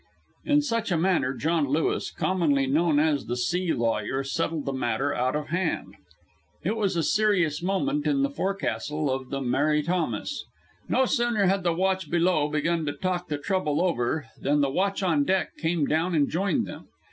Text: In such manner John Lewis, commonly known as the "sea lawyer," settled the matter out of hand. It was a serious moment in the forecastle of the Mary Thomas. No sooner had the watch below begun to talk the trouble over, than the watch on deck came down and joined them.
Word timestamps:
In 0.45 0.63
such 0.63 0.91
manner 0.91 1.31
John 1.35 1.67
Lewis, 1.69 2.09
commonly 2.09 2.65
known 2.65 2.97
as 2.99 3.27
the 3.27 3.37
"sea 3.37 3.71
lawyer," 3.71 4.23
settled 4.23 4.65
the 4.65 4.73
matter 4.73 5.13
out 5.13 5.35
of 5.35 5.49
hand. 5.49 5.93
It 6.63 6.75
was 6.75 6.95
a 6.95 7.03
serious 7.03 7.61
moment 7.61 8.07
in 8.07 8.23
the 8.23 8.29
forecastle 8.31 9.11
of 9.11 9.29
the 9.29 9.41
Mary 9.41 9.83
Thomas. 9.83 10.43
No 10.89 11.05
sooner 11.05 11.45
had 11.45 11.61
the 11.61 11.71
watch 11.71 12.09
below 12.09 12.49
begun 12.49 12.83
to 12.87 12.93
talk 12.93 13.27
the 13.27 13.37
trouble 13.37 13.79
over, 13.79 14.25
than 14.41 14.61
the 14.61 14.71
watch 14.71 15.03
on 15.03 15.23
deck 15.23 15.55
came 15.59 15.85
down 15.85 16.15
and 16.15 16.27
joined 16.31 16.65
them. 16.65 16.87